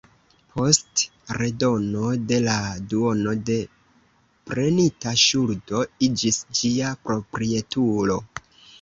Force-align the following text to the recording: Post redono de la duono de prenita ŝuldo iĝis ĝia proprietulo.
Post 0.53 1.03
redono 1.37 2.07
de 2.31 2.39
la 2.47 2.55
duono 2.95 3.35
de 3.51 3.59
prenita 4.51 5.15
ŝuldo 5.27 5.87
iĝis 6.11 6.45
ĝia 6.63 6.99
proprietulo. 7.09 8.23